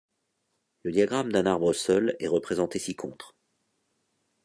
Le 0.81 0.91
diagramme 0.91 1.31
d'un 1.31 1.45
arbre 1.45 1.73
seul 1.73 2.15
est 2.19 2.27
représenté 2.27 2.79
ci-contre. 2.79 3.35